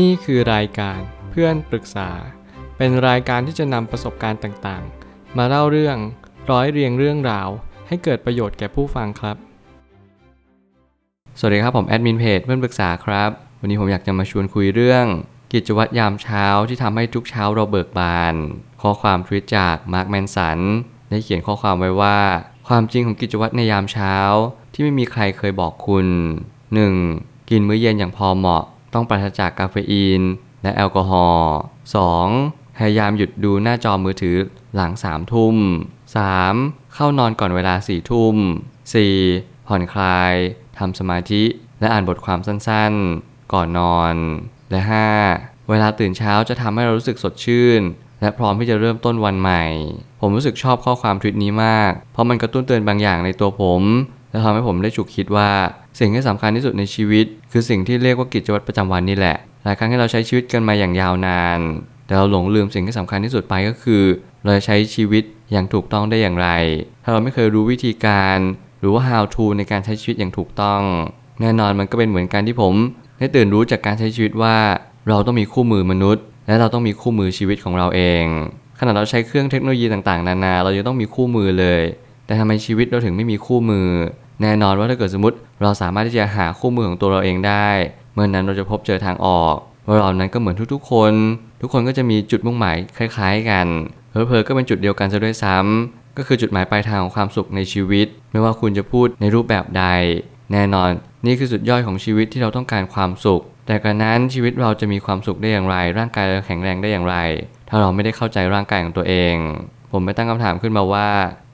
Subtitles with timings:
[0.00, 2.10] นี่คือรายการเพื่อนปรึกษา
[2.76, 5.96] เป็นรายการที่จะนำประสบการณ์ต่างๆ มาเล่าเรื่อง
[6.50, 7.48] ร้อยเรียงเรื่องราว
[7.88, 9.36] ให้เกิดประโยชน์แก่ผู้ฟังครับ
[11.38, 15.04] สวัสดีครับผมแอดมินเพจเพื่อนปรึกษาครับ วันนี้ผมอยากจะมาชวนคุยเรื่อง
[15.52, 18.34] กิจวัตรยามเช้าที่ทำให้ทุกเช้าเราเบิกบาน
[18.82, 20.58] ข้อความทวิตจากมาร์คแมนสัน
[21.08, 22.18] ได้เขียนข้อความไว้ว่า
[22.68, 24.14] ความจริงของกิจวัตรในยามเช้า
[24.72, 26.06] ที่ไม่มีใครเคยบอกคุณ
[26.78, 27.50] 1.
[27.50, 28.64] กินมื้อเย็นอย่างพอเหมาะ
[28.94, 30.22] ต้องปราศจากกาเฟอีน
[30.62, 31.52] และแอลกอฮอล์
[32.16, 32.76] 2.
[32.76, 34.36] พยายามหยุดดูหน้าจอมือถือ
[34.74, 35.56] หลัง3ทุ่ม
[36.20, 36.94] 3.
[36.94, 38.36] เข้านอนก่อนเวลา4ทุ่ม
[39.02, 39.66] 4.
[39.66, 40.32] ผ่อนคลาย
[40.78, 41.42] ทำสมาธิ
[41.80, 44.14] และอ่านบทความสั้นๆ ก่อนนอน
[44.70, 44.80] และ
[45.24, 45.68] 5.
[45.70, 47.80] เวลาตื่นเช้าจะทำให้เรารู้สึกสดชื่น
[48.20, 49.64] และพร้อมที่จะเริ่มต้นวันใหม่
[50.20, 53.82] ผมรู้สึกชอบข้อความทวิตนี้มาก เพราะมันกระตุ้นเตือนบางอย่างในตัวผม
[54.30, 55.50] และทำให้ผมได้ฉุกคิดว่า
[55.98, 61.60] สิ่งที่สำคัญที่สุดในชีวิต คือสิ่งที่เรียกว่ากิจวัตรประจำวันนี่แหละ หลายครั้งที่เราใช้ชีวิตกันมาอย่างยาวนาน
[62.06, 64.02] แต่เราหลงลืมสิ่งที่สำคัญที่สุดไปก็คือ
[64.44, 66.48] เราจะใช้ชีวิตอย่างถูกต้องได้อย่างไร
[67.04, 68.38] ถ้าเราไม่เคยรู้วิธีการ
[68.80, 70.80] หรือว่า how to ในการใช้ชีวิตอย่างถูกต้อง
[71.40, 72.74] แน่นอนมันก็เป็นเหมือนกันที่ผม
[73.18, 74.56] ได้ตื่นรู้จากการใช้ชีวิตว่า
[75.08, 78.24] เราต้องมีคู่มือมนุษย์ และเราต้องมีคู่มือชีวิตของเราเอง
[78.78, 81.82] ขณะเราใช้เครื่องเทคโนโลยีต่างๆ นานา เรายังต้องมีคู่มือเลย
[82.26, 83.88] แต่ทำไมชีวิตเราถึงไม่มีคู่มือ
[84.42, 87.68] แน่นอนว่าถ้าเกิดสมมติ เราสามารถที่จะหาคู่มือของตัวเราเองได้
[88.14, 91.12] เมื่อนนั้นเราจะพบเจอทางออกว่าเรานั้นก็เหมือนทุกๆ คน
[91.60, 93.66] ทุกคนก็จะมีจุดมุ่งหมายคล้ายๆ กัน
[94.10, 99.84] เพอเพอๆก็เป็นจุดเดียวกันซะด้วยซ้ำก็คือจุดหมายปลายทางของความสุขในชีวิต ไม่ว่าคุณจะพูดในรูปแบบใด
[100.52, 100.90] แน่นอน
[101.26, 107.16] นี่คือสุดยอดของชีวิตที่เราต้องการความสุข แต่กระนั้นชีวิตเราจะมีความสุขได้อย่างไร ร่างกายเราแข็งแรงได้อย่างไร
[107.68, 109.34] ถ้าเราไม่ได้เข้าใจร่างกายของตัวเอง
[109.92, 111.08] ผมไปตั้งคำถามขึ้นมาว่า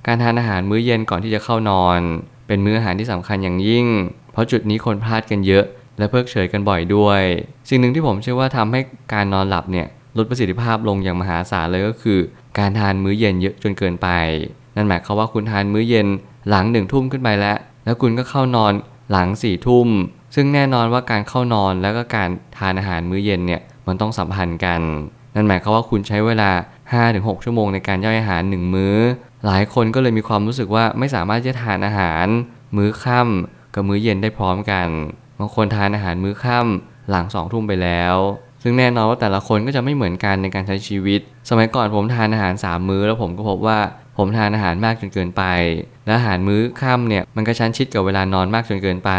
[0.06, 2.00] การทานอาหารมื้อเย็นก่อนที่จะเข้านอน
[2.48, 3.86] เป็นมื้ออาหารที่สำคัญอย่างยิ่ง
[4.32, 5.64] เพราะจุดนี้คนพลาดกันเยอะ
[5.98, 7.22] และเพิกเฉยกันบ่อยด้วย
[7.68, 8.80] สิ่งหนึ่งที่ผมเชื่อว่าทำให้
[9.14, 12.18] การนอนหลับเนี่ยลดประสิทธิภาพลงอย่างมหาศาลเลยก็คือ
[12.58, 14.08] การทานมื้อเย็นเยอะจนเกินไป
[14.76, 16.06] นั่นหมายความว่าคุณทานมื้อเย็น
[16.48, 18.72] หลังหนึ่งทุ่มขึ้นไปแล้ว แล้วคุณก็เข้านอน
[19.10, 19.88] หลังสี่ทุ่ม
[20.34, 22.28] ซึ่งแน่นอนว่าการเข้านอนแล้วก็การ
[22.58, 24.80] ทานอาหารมื้อเย็นเนี่ยมันต้องสัมพันธ์กัน
[25.34, 26.50] นั่นหมายความว่าคุณใช้เวลา
[26.98, 28.96] 5-6 ชั่วโมงในการย่อยอาหาร 1 มื้อ
[29.46, 32.26] หลายคนก็เลยมีความรู้สึกว่าไม่สามารถจะทานอาหาร
[32.76, 34.88] มื้อค่ำกับมื้อเย็นได้พร้อมกัน
[35.38, 38.16] บางคนทานอาหารมื้อค่ำหลัง2ทุ่มไปแล้ว
[38.62, 43.78] ซึ่งแน่นอนว่าแต่ละคนก็จะไม่เหมือนกันในการใช้ชีวิต สมัยก่อนผมทานอาหาร3มื้อ แล้วผมก็พบว่า
[44.16, 45.42] ผมทานอาหารมากจนเกินไป
[46.06, 49.12] และอาหารมื้อค่ำเนี่ยมันก็ชั้นชิดกับเวลานอนมากจนเกินไป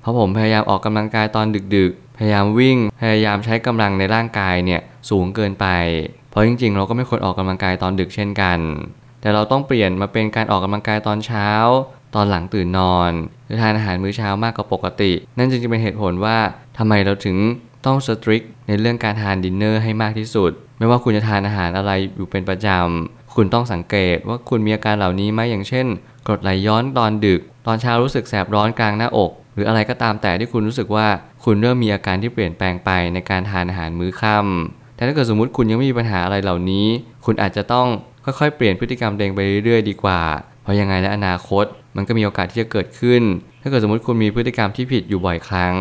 [0.00, 4.80] เพราะผมพยายามออกกำลังกายตอนดึกๆ พยายามวิ่ง พยายามใช้กำลังในร่างกายเนี่ย
[5.10, 5.66] สูงเกินไป
[6.30, 8.58] เพราะจริงๆ เราก็ไม่ควรออกกำลังกายตอนดึกเช่นกัน
[9.24, 11.48] แต่เราต้องเปลี่ยนมาเป็นการออกกำลังกายตอนเช้า
[12.14, 13.12] ตอนหลังตื่นนอน
[13.46, 16.36] หรือทานอาหารมื้อเช้ามากกว่าปกติ นั่นจึงจะเป็นเหตุผลว่า
[16.78, 17.36] ทำไมเราถึง
[17.86, 25.86] ต้องสตริกในเรื่องการทานดินเนอร์ให้มากที่สุด ไม่ว่าคุณจะทานอาหารอะไรอยู่เป็นประจำ คุณต้องสังเกตว่าคุณมีอาการเหล่านี้ไหมอย่างเช่น
[26.26, 31.06] กรดไหลย้อนตอนดึก ตอนเช้ารู้สึกแสบร้อนกลางหน้าอก หรืออะไรก็ตามแต่ที่คุณรู้สึกว่า
[31.44, 36.86] คุณเริ่มมีอาการที่เปลี่ยนแปลงไปในการทานอาหารมื้อค่ำแต่ถ้าเกิดสมมติคุณยังไม่มีปัญหาอะไรเหล่านี้
[37.24, 37.88] คุณอาจจะต้อง
[38.24, 40.20] ค่อยๆเปลี่ยนพฤติกรรมเองไปเรื่อยๆดีกว่า
[40.62, 41.64] เพราะยังไงและอนาคต
[41.96, 43.22] มันก็มีโอกาสที่จะเกิดขึ้น
[43.62, 45.74] ถ้าเกิดสมมติคุณมีพฤติกรรมที่ผิดอยู่บ่อยครั้ง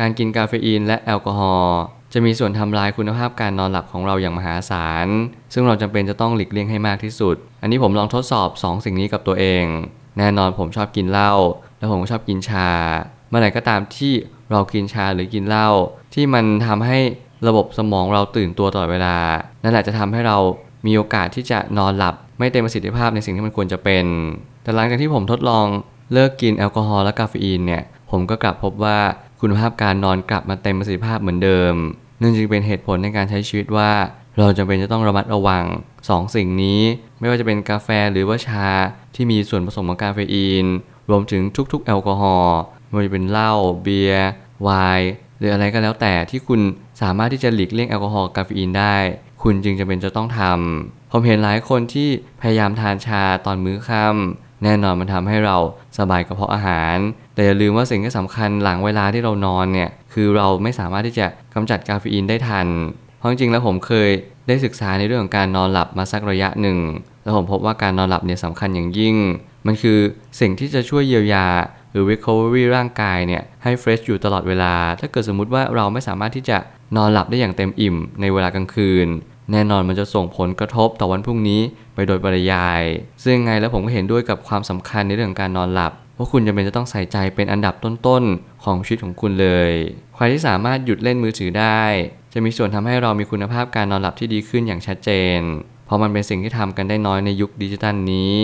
[0.00, 1.78] การกินกาเฟอีนและแอลกอฮอล์
[2.12, 5.08] จะมีส่วนทำลายคุณภาพการนอนหลับของเราอย่างมหาศาล
[5.52, 9.64] ซึ่งเราจำเป็นจะต้องหลีกเลี่ยงให้มากที่สุด อันนี้ผมลองทดสอบ2สิ่งนี้กับตัวเอง
[10.18, 11.32] แน่นอนผมชอบกินเหล้า
[11.78, 12.70] และผมก็ชอบกินชา
[13.28, 14.12] เมื่อไหร่ก็ตามที่
[14.50, 15.68] เรากินชาหรือกินเหล้า
[16.14, 16.98] ที่มันทำให้
[17.48, 19.16] ระบบสมองเราตื่นตัวตลอดเวลา
[19.62, 20.38] นั่นแหละจะทำให้เรา
[20.86, 24.04] มีโอกาสที่จะนอนหลับไม่เต็มประสิทธิภาพในสิ่งที่มันควรจะเป็น
[24.62, 25.66] แต่หลังจากที่ผมทดลอง
[26.12, 28.98] เลิกกินแอลกอฮอล์และกาเฟอีนเนี่ย ผมก็กลับพบว่า
[29.40, 31.74] คุณภาพการนอนกลับมาเต็มประสิทธิภาพเหมือนเดิม
[32.20, 33.90] นั่นจึงเป็นเหตุผลในการใช้ชีวิตว่า
[34.38, 35.64] เราจำเป็นจะต้องระมัดระวัง
[36.00, 36.80] 2สิ่งนี้
[37.20, 38.68] ไม่ว่าจะเป็นกาแฟหรือว่าชา
[39.14, 40.66] ที่มีส่วนผสมของกาเฟอีน
[41.10, 43.52] รวมถึงทุกๆ แอลกอฮอล์ไม่ว่าจะเป็นเหล้า
[43.82, 44.28] เบียร์
[44.62, 44.68] ไว
[44.98, 46.60] น์หรืออะไรก็แล้วแต่ที่คุณ
[47.02, 48.96] สามารถที่จะหลีกเลี่ยงแอลกอฮอล์กาเฟอีนได้
[49.48, 52.08] คุณจึงจะเป็นจะต้องทำผมเห็นหลายคนที่
[52.40, 55.56] พยายามทานชาตอนมื้อค่ำแน่นอนมันทำให้เรา
[55.98, 56.96] สบายกระเพาะอาหาร
[57.34, 62.66] แต่อย่าลืมว่าสิ่งที่สำคัญหลังเวลาที่เรานอนเนี่ยคือเราไม่สามารถที่จะกำจัดกาเฟอีนได้ทัน
[63.18, 64.10] เพราะจริงๆแล้วผมเคย
[64.48, 66.78] ได้ศึกษาในเรื่องของการนอนหลับมาสักระยะหนึ่ง
[67.22, 69.16] แล้วผมพบว่าการนอนหลับเนี่ยสำคัญอย่างยิ่ง
[69.66, 69.98] มันคือ
[70.40, 71.46] สิ่งที่จะช่วยเยียวยา
[71.90, 76.58] หรือ recovery ร่างกายเนี่ยให้ fresh อยู่ตลอดเวลา ถ้าเกิดสมมุติว่าเราไม่สามารถที่จะ
[76.96, 79.08] นอนหลับได้อย่างเต็มอิ่มในเวลากลางคืน
[79.52, 81.60] แน่นอนมันจะส่งผลกระทบต่อวันพรุ่งนี้
[81.94, 82.82] ไปโดยปริยาย
[83.24, 89.72] ซึ่งไงแล้วผมก็เห็นด้วยกับความสำคัญในเรื่องการนอนหลับว่าคุณจะเป็นจะต้องใส่ใจเป็นอันดับต้นๆ ของชีวิตของคุณเลย
[90.14, 91.82] ใครที่สามารถหยุดเล่นมือถือได้
[92.32, 95.40] จะมีส่วนทำให้เรามีคุณภาพการนอนหลับที่ดีขึ้นอย่างชัดเจน
[95.86, 98.34] เพราะมันเป็นสิ่งที่ทำกันได้น้อยในยุคดิจิทัลนี้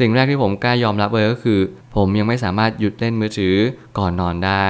[0.00, 1.60] สิ่งแรกที่ผมกล้ายอมรับเลยก็คือ
[1.96, 3.56] ผมยังไม่สามารถหยุดเล่นมือถือ
[3.98, 4.68] ก่อนนอนได้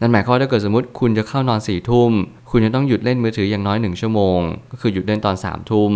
[0.00, 2.12] นั่นหมายความว่าถ้าเกิดสมมติคุณจะเข้านอนสี่ทุ่ม
[2.50, 4.38] คุณจะต้องหยุดเล่นมือถืออย่างน้อยหนึ่งชั่วโมง
[4.70, 5.92] ก็คือหยุดเล่นตอนสามทุ่ม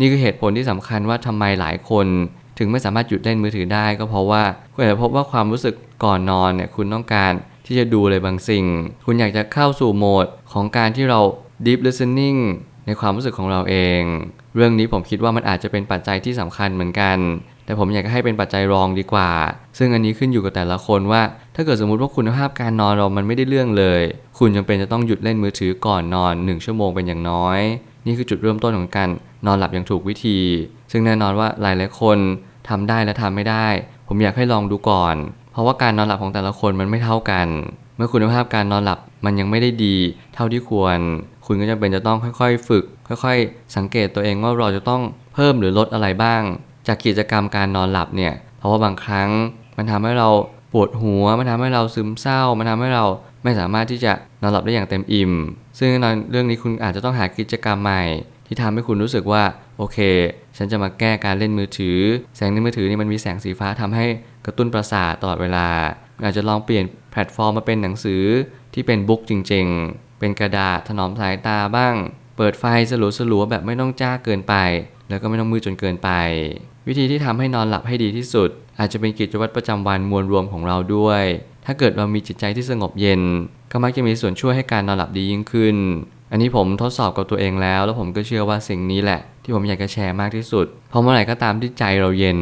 [0.00, 2.06] นี่คือเหตุผลที่สำคัญว่าทำไมหลายคน
[2.58, 4.42] ถึงไม่สามารถหยุดเล่นมือถือได้ ก็เพราะว่า
[4.74, 5.74] คุณอาจจะพบว่าความรู้สึก
[6.04, 7.32] ก่อนนอนเนี่ยคุณต้องการ
[7.66, 8.64] ที่จะดูอะไรบางสิ่ง
[9.06, 11.20] คุณอยากจะเข้าสู่โหมดของการที่เรา
[11.66, 12.38] deep listening
[12.86, 14.00] ในความรู้สึกของเราเอง
[14.54, 17.18] เรื่องนี้ผมคิดว่ามันอาจจะเป็นปัจจัยที่สำคัญเหมือนกัน
[17.64, 19.30] แต่ผมอยากให้เป็นปัจจัยรองดีกว่า
[19.78, 21.22] ซึ่งอันนี้ขึ้นอยู่กับแต่ละคนว่า
[21.54, 24.02] ถ้าเกิดสมมุติว่าคุณภาพการนอนเรามันไม่ได้เรื่องเลย
[24.38, 27.60] คุณจำเป็นจะต้องหยุดเล่นมือถือก่อนนอน 1 ชั่วโมงเป็นอย่างน้อย
[28.06, 29.08] นี่คือจุดเริ่มต้นของการ
[29.46, 30.38] นอนหลับอย่างถูกวิธี
[30.90, 32.18] ซึ่งแน่นอนว่าหลายหลายคน
[32.68, 33.66] ทำได้และทำไม่ได้
[34.08, 35.16] ผมอยากให้ลองดูก่อน
[35.52, 37.46] เพราะว่าการนอนหลับของแต่ละคนมันไม่เท่ากัน
[37.96, 39.96] เมื่อคุณภาพการนอนหลับมันยังไม่ได้ดี
[40.34, 40.98] เท่าที่ควร
[41.46, 45.02] คุณก็จะเป็นจะต้องค่อยๆ ฝึก ค่อย ๆ สังเกตตัวเองว่าเราจะต้อง
[45.34, 46.42] เพิ่มหรือลดอะไรบ้าง
[46.86, 49.28] จากกิจกรรมการนอนหลับเนี่ย เพราะว่าบางครั้ง
[49.76, 50.28] มันทำให้เรา
[50.74, 53.04] ปวดหัวมันทำให้เราซึมเศร้า มันทำให้เรา
[53.44, 54.12] ไม่สามารถที่จะ
[54.42, 55.32] นอนหลับได้อย่างเต็มอิ่ม
[55.78, 58.02] ซึ่งนอนเรื่องนี้คุณอาจจะต้องหากิจกรรมใหม่
[58.46, 59.42] ที่ทำให้คุณรู้สึกว่า
[59.78, 59.98] โอเค
[60.56, 61.98] ฉันจะมาแก้การเล่นมือถือ
[62.36, 64.06] แสงในมือถือนี่มันมีแสงสีฟ้าทำให้
[64.46, 65.68] กระตุ้นประสาทตลอดเวลา
[66.24, 68.22] อาจจะลองเปลี่ยนแพลตฟอร์มมาเป็นหนังสือ
[68.74, 71.94] ที่เป็นบุ๊กจริง ๆ เป็นกระดาษถนอมสายตาบ้าง
[72.36, 72.92] เปิดไฟส
[73.32, 74.54] ลัวๆแบบไม่ต้องจ้าเกินไป
[75.08, 76.10] แล้วก็ไม่ต้องมืดจนเกินไป
[76.88, 81.22] วิธีที่ทำให้นอนหลับให้ดีที่สุด อาจจะเป็นกิจวัตรประจำวันมวลรวมของเราด้วย
[81.64, 83.22] ถ้าเกิดเรามีจิตใจที่สงบเย็น
[83.72, 85.76] ก็มักจะมีส่วนช่วยให้การนอนหลับดียิ่งขึ้น
[86.30, 92.38] อันนี้ผมทดสอบกับตัวเองแล้ว แล้วผมก็เชื่อว่าสิ่งนี้แหละ ที่ผมอยากจะแชร์มากที่สุด เพราะเมื่อไหร่ก็ตามที่ใจเราเย็น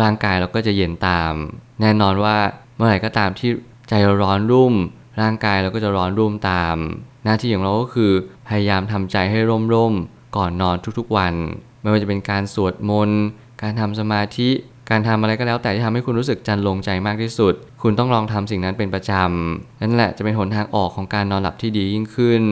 [0.00, 1.32] ร่างกายเราก็จะเย็นตาม
[1.80, 2.36] แน่นอนว่า
[2.76, 3.50] เมื่อไหร่ก็ตามที่
[3.88, 4.74] ใจเราร้อนรุ่ม
[5.20, 6.76] ร่างกายเราก็จะร้อนรุ่มตาม
[7.24, 8.12] หน้าที่ของเราก็คือ
[8.48, 9.94] พยายามทำใจให้ร่มร่ม
[10.36, 11.34] ก่อนนอนทุกๆวัน
[11.80, 13.22] ไม่ว่าจะเป็นการสวดมนต์
[13.62, 14.50] การทำสมาธิ
[14.90, 22.42] การทำอะไรก็แล้วแต่ที่ทำให้คุณรู้สึกจันลงใจมากที่สุด คุณต้องลองทำสิ่งนั้นเป็นประจำนั่นแหละจะเป็นหนทางออกของการนอนหลับที่ดียิ่งขึ้น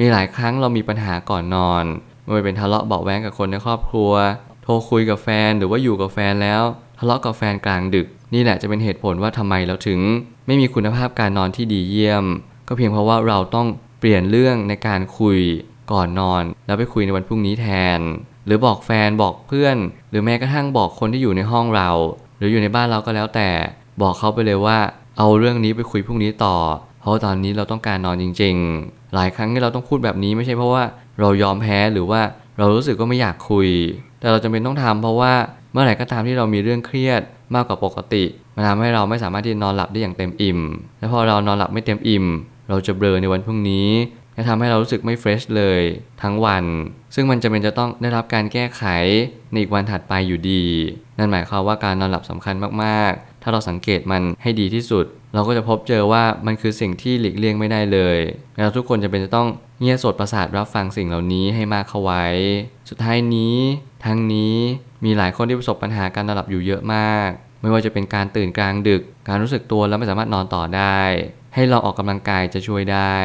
[0.00, 1.84] มีหลายครั้งเรามีปัญหาก่อนนอน
[2.22, 4.12] ไม่ว่าเป็นทะเลาะเบาแวงกับคนในครอบครัว
[4.62, 6.62] โทรคุยกับแฟนหรือว่าอยู่กับแฟนแล้ว
[6.98, 10.00] ทะเลาะกับแฟนกลางดึก นี่แหละจะเป็นเหตุผลว่าทำไมเราถึง
[10.46, 12.24] ไม่มีคุณภาพการนอนที่ดีเยี่ยม
[12.68, 13.66] ก็เพียงเพราะว่าเราต้อง
[14.00, 15.38] เปลี่ยนเรื่องในการคุย
[15.92, 17.66] ก่อนนอน แล้วไปคุยในวันพรุ่งนี้แท
[17.98, 18.00] น
[18.46, 19.76] หรือบอกแฟนบอกเพื่อน
[20.10, 21.90] หรือแม้กระทั่งบอกคนที่อยู่ในห้องเรา
[22.38, 23.48] หรืออยู่ในบ้านเราก็แล้วแต่
[24.02, 24.78] บอกเขาไปเลยว่า
[25.18, 26.56] เอาเรื่องนี้ไปคุยพรุ่งนี้ต่อ
[27.00, 28.54] เพราะตอนนี้เราต้องการนอนจริง
[28.84, 30.82] ๆ หลายครั้งที่เราต้องพูดแบบนี้ไม่ใช่เพราะว่า
[31.20, 32.20] เรายอมแพ้หรือว่า
[32.58, 33.68] เรารู้สึกก็ไม่อยากคุย
[34.20, 35.32] แต่เราจำเป็นต้องทำเพราะว่า
[35.72, 37.22] เมื่อไหร่ก็ตามที่เรามีเรื่องเครียด
[37.54, 38.24] มากกว่าปกติ
[38.54, 40.60] มันทำให้เราไม่สามารถที่จะนอนหลับได้อย่างเต็มอิ่ม
[40.98, 42.26] และพอเรานอนหลับไม่เต็มอิ่ม
[42.68, 43.88] เราจะเบลอในวันพรุ่งนี้
[44.34, 45.80] และทำให้เรารู้สึกไม่เฟรชเลย
[46.22, 46.64] ทั้งวัน
[47.14, 48.82] ซึ่งมันจะเป็นจะต้องได้รับการแก้ไข
[49.50, 50.64] ในอีกวันถัดไปอยู่ดี
[51.18, 55.04] นั่นหมายความว่าการนอนหลับสำคัญมากๆ ถ้าเราสังเกตมันให้ดีที่สุด
[55.34, 58.18] เราก็จะพบเจอว่ามันคือสิ่งที่หลีกเลี่ยงไม่ได้เลย
[58.56, 59.48] แล้วทุกคนจะเป็นจะต้อง
[59.80, 62.24] เงี่ยสดประสาทรับฟังสิ่งเหล่านี้ให้มากเข้าไว้
[62.90, 63.56] สุดท้ายนี้
[64.04, 64.56] ทั้งนี้
[65.04, 67.30] มีหลายคนที่ประสบปัญหาการนอนหลับอยู่เยอะมาก
[67.62, 71.00] ไม่ว่าจะเป็นการตื่นกลางดึก การรู้สึกตัวแล้วไม่สามารถนอนต่อได้
[71.54, 73.16] ให้เราออกกำลังกายจะช่วยได้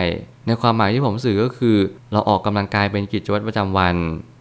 [0.48, 1.78] ในความหมายที่ผมสื่อก็คือ
[2.12, 3.96] เราออกกำลังกายเป็นกิจวัตรประจำวัน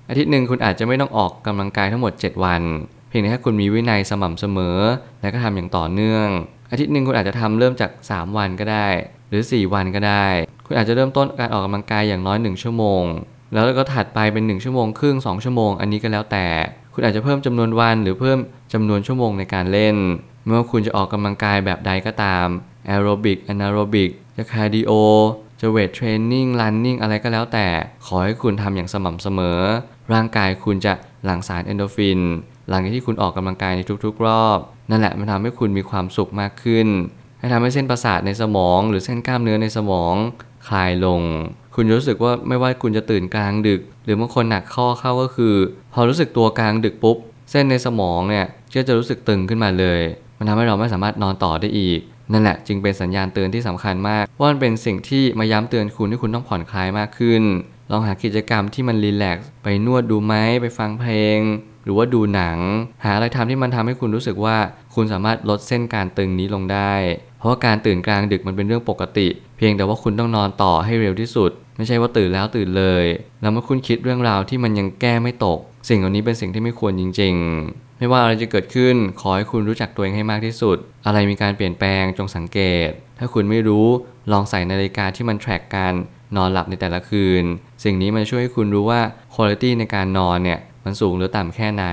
[0.08, 2.62] อาทิตย์หนึ่งคุณอาจจะไม่ต้องออกกำลังกายทั้งหมด 7 วัน
[3.08, 4.78] เพียงแต่แค่คุณมีวินัยสม่ำเสมอ
[5.20, 6.26] และก็ทำอย่างต่อเนื่อง
[6.70, 8.88] อาทิตย์หนึ่งคุณอาจจะทำเริ่มจาก 3 วันก็ได้
[9.28, 10.26] หรือ 4 วันก็ได้
[10.66, 13.04] คุณอาจจะเริ่มต้นการออกกำลังกายอย่างน้อย 1 ชั่วโมง
[13.52, 16.46] แล้วก็ถัดไปเป็น 1 ชั่วโมงครึ่ง 2 ชั่วโมง อันนี้ก็แล้วแต่
[16.94, 18.38] คุณอาจจะเพิ่มจำนวนวันหรือเพิ่ม
[18.72, 19.96] จำนวนชั่วโมงในการเล่น
[20.44, 22.46] ไม่ว่าคุณจะออกกำลังกายแบบใดก็ตาม
[22.88, 24.92] แอโรบิก anaerobic จะ cardio
[25.60, 27.66] จะ weight training running อะไรก็แล้วแต่
[28.06, 29.60] ขอให้คุณทำอย่างสม่ำเสมอ
[30.12, 30.92] ร่างกายคุณจะ
[31.24, 32.20] หลั่งสารเอนดอร์ฟิน
[32.68, 34.58] หลังจากที่คุณออกกำลังกายในทุกๆ รอบ
[34.90, 36.86] นั่นแหละมันทำให้คุณมีความสุขมากขึ้น
[37.38, 40.14] ให้ทำให้เส้นประสาทในสมอง หรือเส้นกล้ามเนื้อในสมอง
[40.68, 41.22] คลายลง
[41.74, 45.54] คุณรู้สึกว่าไม่ว่าคุณจะตื่นกลางดึก หรือบางคนหนักข้อเข้าก็คือ
[45.92, 47.16] พอรู้สึกตัวกลางดึกปุ๊บ
[47.50, 50.00] เส้นในสมองเนี่ยก็จะรู้สึกตึงขึ้นมาเลย
[50.38, 52.00] มันทำให้เราไม่สามารถนอนต่อได้อีก
[52.32, 57.42] นั่นแหละจึงเป็นสัญญาณเตือนที่สำคัญมาก ว่ามันเป็นสิ่งที่มาย้ำเตือนคุณที่คุณต้องผ่อนคลายมากขึ้น
[57.90, 61.38] ลองหากิจกรรมที่มันรีแลกซ์ไปนวดดูไหมไปฟังเพลง
[61.84, 62.58] หรือว่าดูหนัง
[63.04, 64.56] หาอะไรทำที่มันทำให้คุณรู้สึกว่า
[64.94, 66.94] คุณสามารถลดเส้นการตึงนี้ลงได้
[67.38, 73.04] เพราะว่าการตื่นกลางดึกมันเป็นเรื่องปกติ เพียงแต่ว่าคุณต้องนอนต่อให้เร็วที่สุด ไม่ใช่ว่าตื่นแล้วตื่นเลย
[73.40, 75.58] แล้วเมื่อคุณคิดเรื่องราวที่มันยังแก้ไม่ตก
[75.88, 77.34] สิ่งเหล่านี้เป็นสิ่งที่ไม่ควรจริง
[77.72, 80.76] ๆ ไม่ว่าอะไรจะเกิดขึ้น ขอให้คุณรู้จักตัวเองให้มากที่สุด
[81.06, 82.88] อะไรมีการเปลี่ยนแปลงจงสังเกต
[83.18, 83.86] ถ้าคุณไม่รู้
[84.32, 85.94] ลองใส่นาฬิกาที่มันแทร็กการ
[86.36, 87.44] นอนหลับในแต่ละคืน
[87.84, 89.00] สิ่งนี้มันช่วยให้คุณรู้ว่า
[89.34, 91.86] คุณภาพในการนอนเนี่ยมันสูงหรือต่ำแค่ไหน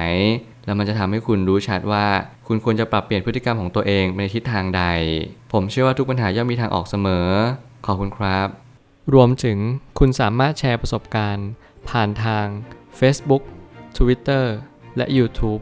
[0.65, 2.05] แล้วมันจะทำให้คุณรู้ชัดว่า
[2.47, 4.83] คุณควรจะปรับเปลี่ยนพฤติกรรมของตัวเองในทิศทางใด
[5.51, 7.27] ผมเชื่อว่าทุกปัญหาย่อมมีทางออกเสมอ
[7.85, 8.47] ขอบคุณครับ
[9.13, 9.57] รวมถึง
[9.99, 11.47] คุณสามารถแชร์ประสบการณ์
[11.89, 12.45] ผ่านทาง
[12.99, 13.43] Facebook
[13.97, 14.45] Twitter
[14.97, 15.61] และ YouTube